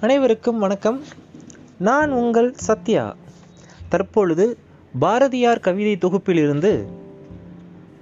அனைவருக்கும் 0.00 0.58
வணக்கம். 0.58 1.02
நான் 1.78 2.10
உங்கள் 2.10 2.52
சத்யா. 2.54 3.16
தற்பொழுது 3.88 4.58
பாரதியார் 4.98 5.60
கவிதை 5.60 5.96
தொகுப்பிலிருந்து 5.96 6.84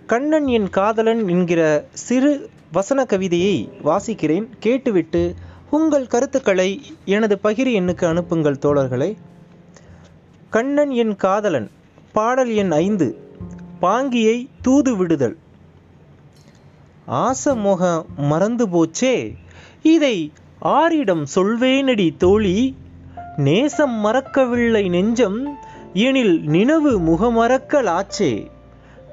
கண்ணன் 0.07 0.47
என் 0.47 0.71
காதலன் 0.71 1.29
என்கிற 1.29 1.87
சிறு 1.93 2.51
வசன 2.73 3.05
கவிதையை 3.05 3.71
வாசிக்கிறேன். 3.85 4.49
கேட்டுவிட்டு 4.59 5.35
உங்கள் 5.71 6.07
கருத்துக்களை 6.07 6.81
எனது 7.05 7.39
பகிர் 7.45 7.73
எண்ணுக்கு 7.73 8.05
அனுப்புங்கள் 8.05 8.59
தோழர்களே. 8.63 9.17
கண்ணன் 10.51 10.91
என் 10.91 11.17
காதலன் 11.17 11.71
பாடல் 12.13 12.51
எண் 12.51 12.73
ஐந்து 12.73 13.19
பாங்கியை 13.83 14.49
தூது 14.63 14.97
விடுதல். 14.97 15.37
ஆசமோக 17.11 18.05
மறந்து 18.17 18.69
போச்சே 18.69 19.35
இதை 19.83 20.33
ஆரிடம் 20.63 21.27
சொல்வேனடி 21.35 22.17
தோழி 22.17 22.77
நேசம் 23.37 23.95
மறக்கவில்லை 23.95 24.89
நெஞ்சம் 24.89 25.59
எனில் 25.93 26.45
நினவு 26.45 27.01
முகமறக்கலாச்சே. 27.01 28.47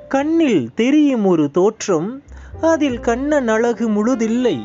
கண்ணில் 0.07 0.73
தெரியும் 0.75 1.25
ஒரு 1.25 1.51
தோற்றம் 1.51 2.23
அதில் 2.61 2.99
கண்ணன் 2.99 3.47
அழகு 3.47 3.89
முழுதில்லை. 3.89 4.59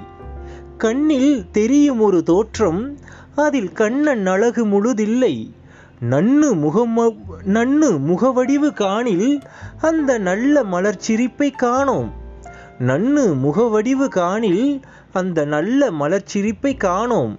கண்ணில் 0.79 1.51
தெரியும் 1.53 2.01
ஒரு 2.01 2.23
தோற்றம் 2.23 2.99
அதில் 3.37 3.73
கண்ணன் 3.73 4.27
அழகு 4.27 4.67
முழுதில்லை. 4.67 5.51
நன்னு 6.11 6.55
முகம 6.55 7.17
நன்னு 7.47 7.99
முகவடிவு 7.99 8.73
காணில் 8.73 9.41
அந்த 9.81 10.19
நல்ல 10.19 10.63
மலர்ச்சிரிப்பை 10.63 11.57
காணோம். 11.57 12.20
நன்னு 12.81 13.25
முகவடிவு 13.35 14.09
காணில் 14.09 14.81
அந்த 15.13 15.45
நல்ல 15.45 15.91
மலர்ச்சிரிப்பை 15.91 16.77
காணோம். 16.77 17.39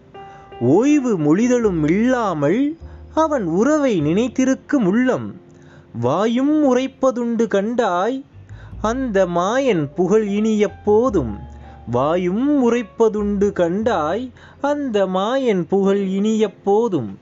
ஓய்வு 0.60 1.18
மொழிதலும் 1.18 1.84
இல்லாமல் 1.84 2.78
அவன் 3.14 3.46
உறவை 3.46 4.02
நினைத்திருக்கும் 4.02 4.86
உள்ளம். 4.86 5.42
வாயும் 6.02 6.76
உரைப்பதுண்டு 6.76 7.48
கண்டாய் 7.48 8.26
அந்த 8.82 9.26
மாயன் 9.26 9.94
புகழ் 9.96 10.28
இனிய 10.28 10.70
போதும். 10.70 11.40
வாயும் 11.92 12.72
உரைப்பதுண்டு 12.72 13.52
கண்டாய் 13.52 14.32
அந்த 14.62 15.06
மாயன் 15.06 15.68
புகழ் 15.68 16.06
இனிய 16.06 16.54
போதும். 16.54 17.18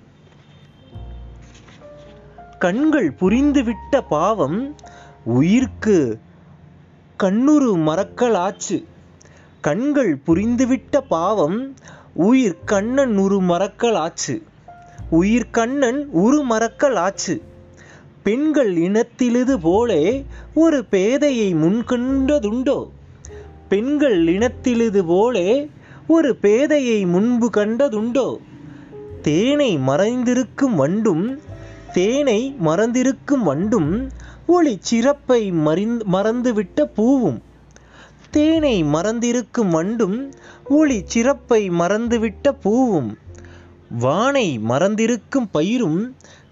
கண்கள் 2.60 3.14
புரிந்துவிட்ட 3.20 4.02
பாவம் 4.10 4.76
உயிர்க்கு 5.26 6.20
கண்ணுரு 7.24 7.74
மறக்கலாச்சு. 7.78 8.84
கண்கள் 9.62 10.20
புரிந்துவிட்ட 10.28 10.98
பாவம் 11.10 11.76
உயிர் 12.14 12.58
கண்ணன் 12.66 13.18
உரு 13.18 13.42
மறக்கலாச்சு. 13.42 14.42
உயிர் 15.10 15.50
கண்ணன் 15.50 16.10
உரு 16.12 16.46
மறக்கலாச்சு. 16.50 17.42
பெண்கள் 18.24 18.76
இனத்திலிது 18.76 19.60
போலே 19.62 20.26
ஒரு 20.54 20.86
பேதையை 20.92 21.56
முன்கண்டதுண்டோ 21.56 22.90
பெண்கள் 23.70 24.24
இனத்திலிது 24.24 25.06
போலே 25.06 25.70
ஒரு 26.08 26.38
பேதையை 26.42 27.08
முன்பு 27.08 27.50
கண்டதுண்டோ? 27.50 28.38
தேனை 29.22 29.78
மறைந்திருக்கும் 29.78 30.76
வண்டும் 30.76 31.40
தேனை 31.94 32.56
மறந்திருக்கும் 32.60 33.44
வண்டும் 33.44 34.10
ஒளி 34.50 34.74
சிறப்பை 34.82 35.42
மறிந்து 35.52 36.06
மறந்துவிட்ட 36.12 36.84
பூவும் 36.96 37.40
தேனை 38.32 38.84
மறந்திருக்கும் 38.84 39.70
வண்டும் 39.70 40.18
ஒளி 40.70 40.98
சிறப்பை 41.06 41.62
மறந்துவிட்ட 41.70 42.52
பூவும் 42.62 43.10
வானை 44.00 44.48
மறந்திருக்கும் 44.60 45.50
பயிரும் 45.54 46.02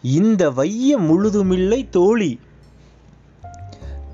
இந்த 0.02 0.44
வைய 0.50 0.98
முழுதுமில்லை 0.98 1.82
தோழி. 1.90 2.32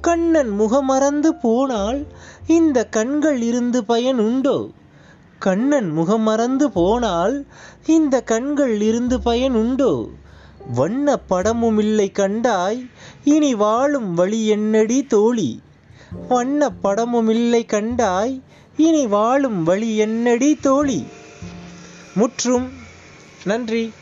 கண்ணன் 0.02 0.52
முகமறந்து 0.59 1.29
போனால் 1.41 2.00
இந்த 2.47 2.79
கண்கள் 2.85 3.41
இருந்து 3.41 3.85
பயன் 3.85 4.19
உண்டோ? 4.19 4.58
கண்ணன் 5.40 5.90
முகமறந்து 5.97 6.66
போனால் 6.74 7.35
இந்த 7.85 8.22
கண்கள் 8.22 8.75
இருந்து 8.81 9.18
பயனுண்டோ 9.25 9.94
வண்ண 10.72 11.19
வண்ண 11.19 11.22
படமுமில்லை 11.29 12.12
கண்டாய் 12.12 12.90
இனி 13.24 13.56
வாழும் 13.56 14.13
வழி 14.13 14.47
என்னடி 14.47 15.03
தோழி? 15.03 15.62
வண்ண 16.28 16.69
படமும் 16.69 17.29
இல்லை 17.29 17.66
கண்டாய் 17.66 18.41
இனி 18.78 19.07
வாழும் 19.07 19.63
வழி 19.63 19.97
என்னடி 19.97 20.56
தோழி? 20.56 21.03
முற்றும் 22.16 22.72
நன்றி. 23.44 23.94